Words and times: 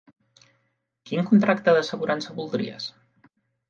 Quin 1.11 1.29
contracte 1.29 1.79
d'assegurança 1.79 2.37
voldries? 2.43 2.93